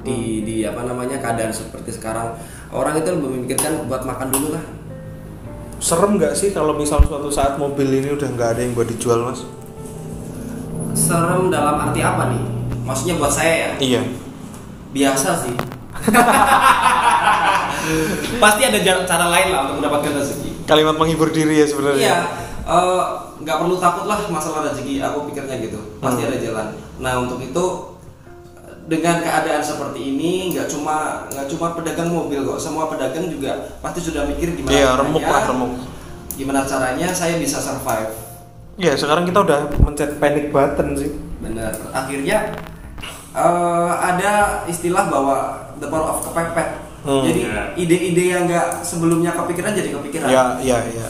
[0.00, 2.32] di di apa namanya keadaan seperti sekarang.
[2.70, 4.64] Orang itu lebih memikirkan buat makan dulu lah.
[5.80, 9.24] Serem nggak sih kalau misal suatu saat mobil ini udah nggak ada yang buat dijual
[9.24, 9.48] mas?
[10.92, 12.42] Serem dalam arti apa nih?
[12.84, 13.70] Maksudnya buat saya ya?
[13.80, 14.02] Iya.
[14.92, 15.56] Biasa sih.
[18.42, 20.50] Pasti ada cara lain lah untuk mendapatkan rezeki.
[20.68, 22.00] Kalimat menghibur diri ya sebenarnya.
[22.00, 22.16] Iya
[22.70, 23.02] eh,
[23.40, 25.02] nggak perlu takut lah masalah rezeki.
[25.02, 25.78] Aku pikirnya gitu.
[25.98, 26.28] Pasti Hmm.
[26.30, 26.66] ada jalan.
[27.00, 27.64] Nah untuk itu
[28.90, 30.96] dengan keadaan seperti ini nggak cuma
[31.30, 32.58] nggak cuma pedagang mobil kok.
[32.58, 35.72] Semua pedagang juga pasti sudah mikir gimana iya caranya- remuk lah remuk.
[36.34, 38.10] Gimana caranya saya bisa survive.
[38.74, 41.14] Iya sekarang kita udah mencet panic button sih.
[41.38, 41.70] Benar.
[41.94, 42.50] Akhirnya
[43.30, 45.36] eh, ada istilah bahwa
[45.78, 46.90] the power of kepepet.
[47.00, 47.24] Hmm.
[47.24, 47.62] jadi Ya.
[47.78, 50.28] ide-ide yang nggak sebelumnya kepikiran jadi kepikiran.
[50.28, 51.08] Iya iya iya.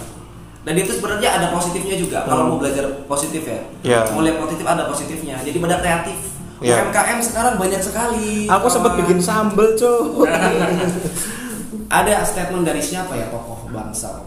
[0.63, 2.51] Dan itu sebenarnya ada positifnya juga kalau Hmm.
[2.55, 3.59] mau belajar positif ya.
[3.83, 4.01] Ya.
[4.07, 5.43] mau lihat positif ada positifnya.
[5.43, 6.30] Jadi pada kreatif
[6.61, 6.77] Ya.
[6.85, 8.45] UMKM sekarang banyak sekali.
[8.45, 10.29] Aku sempat Eh, bikin sambel cuy
[11.91, 14.23] ada statement dari siapa ya tokoh bangsa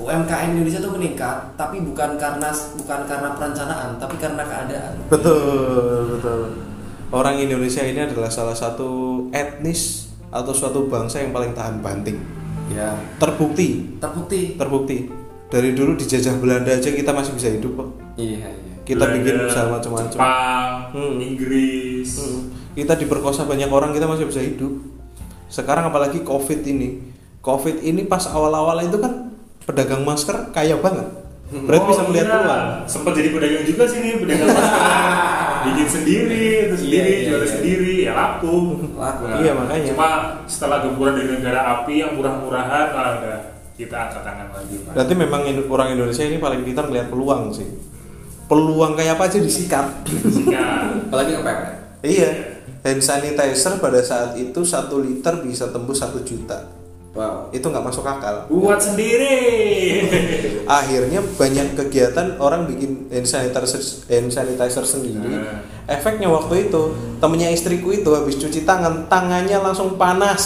[0.00, 4.94] UMKM Indonesia tuh meningkat tapi bukan karena bukan karena perencanaan tapi karena keadaan.
[5.06, 6.40] Betul betul.
[7.14, 12.18] Orang Indonesia ini adalah salah satu etnis atau suatu bangsa yang paling tahan banting.
[12.74, 12.90] Ya.
[13.22, 13.98] Terbukti.
[14.02, 14.58] Terbukti.
[14.58, 14.98] Terbukti.
[15.46, 17.88] Dari dulu dijajah Belanda aja kita masih bisa hidup kok.
[18.18, 21.16] Iya iya kita Belanda, bikin usaha macam-macam Jepang Hmm.
[21.18, 22.40] Inggris Hmm.
[22.72, 24.72] kita diperkosa banyak orang kita masih bisa hidup
[25.48, 27.00] sekarang apalagi covid ini
[27.40, 31.06] covid ini pas awal-awal itu kan pedagang masker kaya banget
[31.46, 32.34] berarti bisa melihat iya.
[32.34, 34.82] peluang sempat jadi pedagang juga sih nih pedagang masker
[35.64, 37.48] bikin sendiri itu sendiri Iya, iya, jual iya.
[37.48, 38.56] sendiri ya laku
[38.94, 39.22] Laku.
[39.34, 39.86] Iya, makanya.
[39.88, 40.08] cuma
[40.44, 43.38] setelah gempuran dari negara api yang murah-murahan ah, udah
[43.74, 47.68] kita angkat tangan lagi berarti memang orang Indonesia ini paling pintar melihat peluang sih
[48.46, 49.86] peluang kayak apa aja disikat.
[50.44, 50.92] Ya.
[51.08, 52.30] apalagi kepepet iya.
[52.84, 56.68] Hand sanitizer pada saat itu satu liter bisa tembus satu juta.
[57.16, 57.48] Wow.
[57.48, 58.44] Itu nggak masuk akal.
[58.52, 59.32] Buat sendiri.
[60.68, 63.80] Akhirnya banyak kegiatan orang bikin hand sanitizer
[64.10, 65.32] hand sanitizer sendiri.
[65.32, 65.64] Nah.
[65.88, 70.44] efeknya waktu itu temennya istriku itu habis cuci tangan tangannya langsung panas.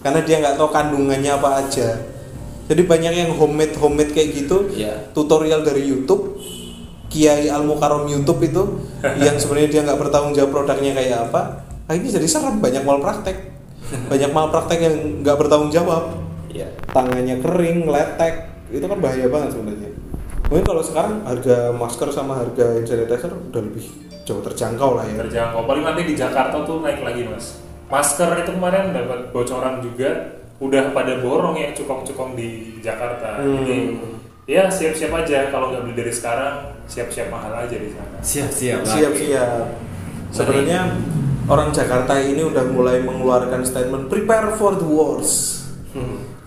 [0.00, 2.00] Karena dia nggak tahu kandungannya apa aja.
[2.68, 4.72] Jadi banyak yang homemade homemade kayak gitu.
[4.72, 5.12] Iya.
[5.12, 6.40] tutorial dari YouTube
[7.08, 8.62] Kiai Al Mukarram YouTube itu
[9.24, 13.36] yang sebenarnya dia nggak bertanggung jawab produknya kayak apa akhirnya jadi serem banyak mal praktek
[14.12, 14.94] banyak mal praktek yang
[15.24, 16.14] nggak bertanggung jawab
[16.52, 19.92] iya tangannya kering, letek, itu kan bahaya banget sebenarnya.
[20.48, 23.84] Mungkin kalau sekarang harga masker sama harga hand sanitizer udah lebih
[24.24, 25.24] jauh terjangkau lah ya.
[25.24, 30.40] terjangkau paling nanti di Jakarta tuh naik lagi mas masker itu kemarin dapat bocoran juga
[30.60, 33.64] udah pada borong ya cukong-cukong di Jakarta Hmm.
[33.64, 33.76] jadi
[34.48, 38.80] ya siap-siap aja kalau nggak beli dari sekarang siap-siap mahal aja di sana siap siap
[38.80, 39.66] Siap siap.
[40.32, 40.96] Sebenarnya
[41.48, 45.68] orang Jakarta ini udah mulai mengeluarkan statement prepare for the worst.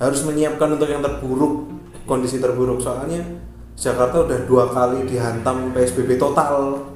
[0.01, 1.69] Harus menyiapkan untuk yang terburuk,
[2.09, 3.21] kondisi terburuk soalnya
[3.77, 6.89] Jakarta udah dua kali dihantam PSBB total.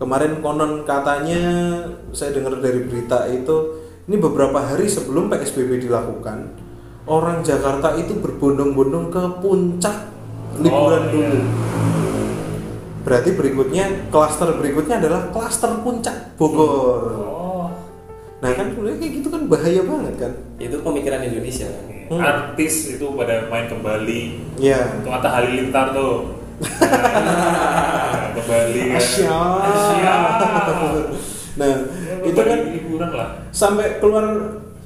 [0.00, 1.40] Kemarin konon katanya
[2.12, 6.52] saya dengar dari berita itu ini beberapa hari sebelum PSBB dilakukan
[7.04, 10.13] orang Jakarta itu berbondong-bondong ke puncak
[10.56, 11.10] liburan Oh, iya.
[11.10, 11.40] dulu.
[13.00, 17.02] Berarti berikutnya klaster berikutnya adalah klaster puncak Bogor.
[17.20, 17.66] Oh,
[18.36, 20.32] Nah kan sebenarnya kayak gitu kan bahaya banget kan?
[20.56, 21.84] Itu pemikiran Indonesia kan.
[21.86, 21.92] iya.
[22.04, 22.20] Hmm.
[22.20, 24.22] artis itu pada main ke Bali.
[24.54, 25.00] Iya.
[25.00, 26.36] Itu Atta Halilintar tuh.
[26.60, 28.98] Nah, ke Bali kan.
[28.98, 29.38] Asya.
[29.64, 30.16] Asya.
[31.54, 31.78] Nah Ya,
[32.26, 33.28] itu kan liburan lah.
[33.48, 34.26] sampai keluar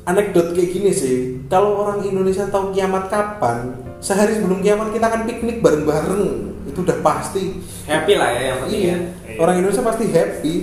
[0.05, 1.17] anekdot kayak gini sih.
[1.47, 6.25] Kalau orang Indonesia tahu kiamat kapan, sehari sebelum kiamat kita akan piknik bareng-bareng.
[6.71, 7.59] Itu udah pasti.
[7.89, 8.91] Happy lah ya yang penting Iya.
[8.93, 8.99] ya.
[8.99, 9.39] Iya.
[9.43, 10.55] Orang Indonesia pasti happy.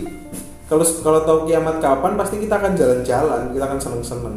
[0.66, 4.36] Kalau kalau tahu kiamat kapan, pasti kita akan jalan-jalan, kita akan seneng-seneng.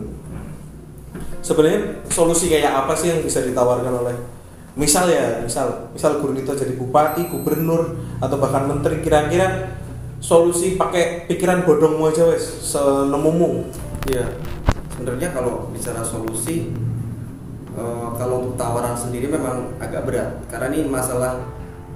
[1.40, 4.16] Sebenarnya solusi kayak apa sih yang bisa ditawarkan oleh
[4.76, 9.72] misal ya, misal misal Gurnito jadi bupati, gubernur atau bahkan menteri kira-kira
[10.20, 13.70] solusi pakai pikiran bodongmu aja wes senemumu.
[14.10, 14.28] Iya.
[14.92, 16.74] Sebenarnya kalau bicara solusi
[17.78, 21.38] eh, kalau untuk tawaran sendiri memang agak berat karena ini masalah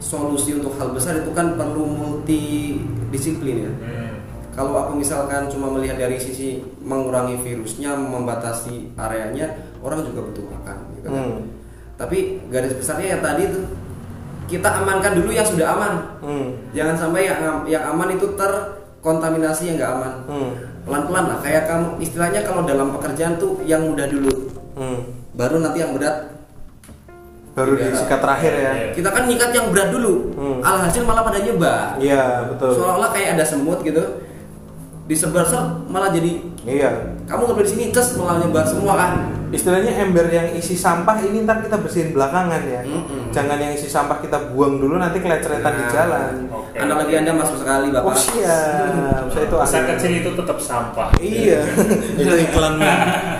[0.03, 3.73] solusi untuk hal besar itu kan perlu multidisiplin ya.
[3.83, 4.13] Hmm.
[4.53, 9.49] Kalau aku misalkan cuma melihat dari sisi mengurangi virusnya, membatasi areanya,
[9.81, 10.77] orang juga butuh makan.
[10.99, 11.23] Gitu kan.
[11.25, 11.39] Hmm.
[11.97, 12.19] Tapi
[12.53, 13.65] garis besarnya yang tadi tuh
[14.51, 15.93] kita amankan dulu yang sudah aman.
[16.21, 16.47] Hmm.
[16.77, 20.13] Jangan sampai yang yang aman itu terkontaminasi yang nggak aman.
[20.29, 20.49] Hmm.
[20.85, 21.39] Pelan-pelan lah.
[21.41, 25.12] Kayak kamu istilahnya kalau dalam pekerjaan tuh yang mudah dulu, Hmm.
[25.43, 26.31] Baru nanti yang berat.
[27.53, 27.99] Baru di Iya.
[27.99, 28.73] sikat terakhir ya.
[28.73, 28.89] Iya.
[28.95, 30.15] Kita kan nyikat yang berat dulu.
[30.33, 30.59] Hmm.
[30.63, 31.99] Alhasil malah pada nyebar.
[31.99, 32.71] Iya, betul.
[32.73, 34.01] Seolah-olah kayak ada semut gitu.
[35.03, 36.91] Disebar ser malah jadi Iya.
[37.25, 39.13] kamu nggak boleh di sini tes malah nyebar semua kan.
[39.53, 43.29] istilahnya ember yang isi sampah ini ntar kita bersihin belakangan ya Mm-mm.
[43.29, 45.91] jangan yang isi sampah kita buang dulu nanti keleceretan di Nah.
[45.91, 46.81] jalan Oke.
[46.81, 48.07] Analogi Anda masuk sekali, Bapak.
[48.07, 51.13] oh siap saya itu Masa kecil itu tetap sampah.
[51.19, 51.61] iya
[52.17, 52.81] itu iklan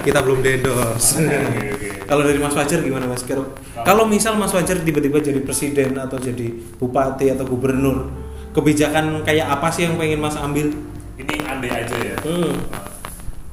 [0.05, 1.39] kita belum endorse Oke,
[1.73, 1.82] oke.
[2.13, 6.21] Kalau dari Mas Fajar gimana Mas Kero kalau misal Mas Fajar tiba-tiba jadi presiden atau
[6.21, 8.13] jadi bupati atau gubernur
[8.53, 10.69] kebijakan kayak apa sih yang pengen Mas ambil
[11.17, 12.17] Ini andai aja ya.
[12.21, 12.53] hmm.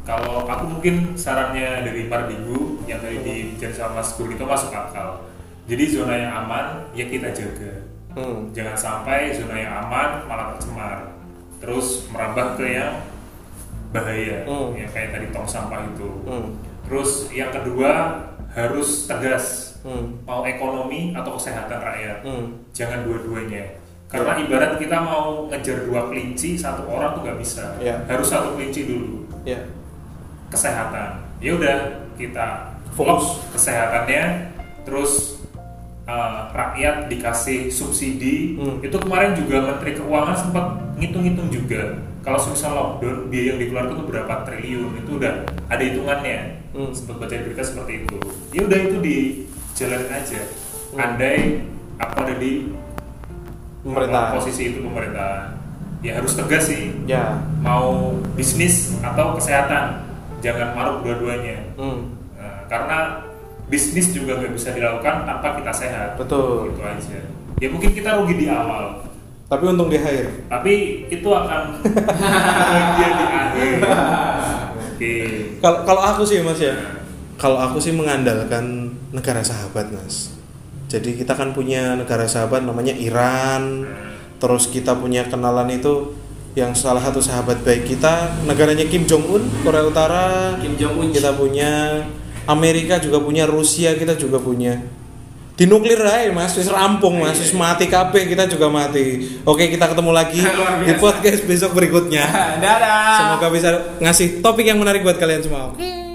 [0.04, 5.22] Kalau aku mungkin sarannya dari Mardinggu yang tadi dibicarain sama Mas Gur itu masuk akal.
[5.70, 7.86] Jadi zona yang aman ya kita jaga.
[8.18, 8.50] Hmm.
[8.50, 11.14] Jangan sampai zona yang aman malah tercemar.
[11.62, 13.06] Terus merambah ke yang
[13.94, 14.74] bahaya, Hmm.
[14.74, 16.10] yang kayak tadi tong sampah itu.
[16.26, 16.58] Hmm.
[16.90, 18.18] Terus yang kedua
[18.60, 19.46] harus tegas
[19.80, 20.20] Hmm.
[20.28, 22.20] mau ekonomi atau kesehatan rakyat.
[22.28, 22.52] Hmm.
[22.76, 23.80] Jangan dua-duanya.
[24.12, 27.80] Karena ibarat kita mau ngejar dua kelinci, satu orang tuh nggak bisa.
[27.80, 27.96] Ya.
[28.04, 29.56] Harus satu kelinci dulu ya
[30.50, 31.78] kesehatan ya udah
[32.18, 32.98] kita Fokus.
[32.98, 34.24] fokus kesehatannya
[34.84, 35.14] terus
[36.04, 38.82] uh, rakyat dikasih subsidi Hmm.
[38.84, 40.66] itu kemarin juga Menteri Keuangan sempat
[40.98, 41.82] ngitung-ngitung juga
[42.20, 45.34] kalau misal lockdown biaya yang dikeluarkan itu berapa triliun itu udah
[45.68, 46.94] ada hitungannya Hmm.
[46.94, 48.18] sempat baca berita seperti itu
[48.52, 50.42] ya udah itu dijalanin aja
[50.90, 51.00] Hmm.
[51.00, 51.66] andai
[51.98, 52.70] aku ada di
[53.80, 54.36] Pemerintahan.
[54.36, 55.56] posisi itu pemerintah
[56.00, 60.04] ya harus tegas sih ya mau bisnis atau kesehatan
[60.40, 62.00] jangan maruk dua-duanya hmm.
[62.36, 62.98] Nah, karena
[63.66, 66.70] bisnis juga nggak bisa dilakukan tanpa kita sehat Betul.
[66.70, 67.20] gitu aja
[67.58, 69.04] ya mungkin kita rugi di awal
[69.50, 71.62] tapi untung di akhir tapi itu akan
[72.72, 73.78] bagian di akhir
[75.00, 75.16] oke
[75.60, 76.76] Kalau kalau aku sih Mas ya.
[77.40, 80.36] Kalau aku sih mengandalkan negara sahabat Mas.
[80.92, 83.88] Jadi kita kan punya negara sahabat namanya Iran.
[84.40, 86.16] Terus kita punya kenalan itu
[86.56, 90.56] yang salah satu sahabat baik kita negaranya Kim Jong Un Korea Utara.
[90.60, 91.08] Kim Jong Un.
[91.12, 92.04] Kita punya
[92.48, 94.80] Amerika juga punya Rusia kita juga punya.
[95.60, 99.28] Di nuklir aja mas, wis rampung mas, wis mati kabeh kita juga mati.
[99.44, 100.40] Oke kita ketemu lagi
[100.88, 102.24] di podcast besok berikutnya.
[102.64, 103.36] Dadah.
[103.36, 105.76] Semoga bisa ngasih topik yang menarik buat kalian semua.
[105.76, 106.09] Oke.